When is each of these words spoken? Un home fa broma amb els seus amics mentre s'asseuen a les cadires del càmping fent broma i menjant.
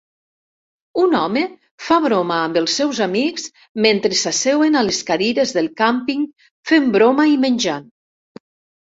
Un 1.01 1.11
home 1.17 1.41
fa 1.89 1.97
broma 2.05 2.37
amb 2.45 2.55
els 2.61 2.77
seus 2.79 3.01
amics 3.05 3.45
mentre 3.87 4.17
s'asseuen 4.21 4.77
a 4.79 4.83
les 4.87 5.01
cadires 5.09 5.53
del 5.59 5.69
càmping 5.83 6.23
fent 6.71 6.89
broma 6.97 7.27
i 7.33 7.37
menjant. 7.45 7.85